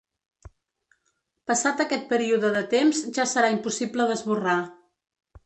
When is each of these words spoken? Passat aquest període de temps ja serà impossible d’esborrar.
Passat 1.51 1.83
aquest 1.85 2.07
període 2.13 2.51
de 2.57 2.65
temps 2.73 3.03
ja 3.19 3.27
serà 3.35 3.53
impossible 3.59 4.09
d’esborrar. 4.13 4.59